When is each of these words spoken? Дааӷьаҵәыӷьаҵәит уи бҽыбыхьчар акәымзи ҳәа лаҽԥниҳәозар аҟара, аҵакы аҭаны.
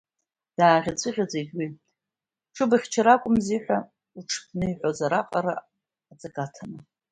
Дааӷьаҵәыӷьаҵәит 0.57 1.49
уи 1.57 1.67
бҽыбыхьчар 2.49 3.07
акәымзи 3.13 3.59
ҳәа 3.63 3.79
лаҽԥниҳәозар 4.15 5.13
аҟара, 5.19 5.55
аҵакы 6.11 6.41
аҭаны. 6.45 6.79